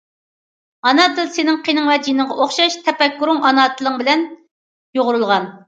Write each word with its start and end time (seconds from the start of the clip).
ئانا 0.91 1.05
تىل 1.19 1.29
سېنىڭ 1.35 1.59
قېنىڭ 1.67 1.91
ۋە 1.91 1.99
جېنىڭغا 2.09 2.39
ئوخشاش، 2.45 2.79
تەپەككۇرۇڭ 2.89 3.45
ئانا 3.51 3.69
تىلىڭ 3.77 4.03
بىلەن 4.03 4.27
يۇغۇرۇلغان. 5.01 5.51